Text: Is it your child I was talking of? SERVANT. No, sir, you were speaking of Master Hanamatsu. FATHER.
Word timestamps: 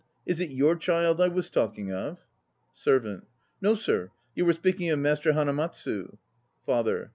Is 0.25 0.39
it 0.39 0.49
your 0.49 0.75
child 0.77 1.21
I 1.21 1.27
was 1.27 1.51
talking 1.51 1.93
of? 1.93 2.17
SERVANT. 2.73 3.27
No, 3.61 3.75
sir, 3.75 4.09
you 4.33 4.45
were 4.45 4.53
speaking 4.53 4.89
of 4.89 4.97
Master 4.97 5.33
Hanamatsu. 5.33 6.17
FATHER. 6.65 7.09